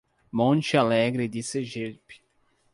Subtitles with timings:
[0.31, 2.23] Monte Alegre de Sergipe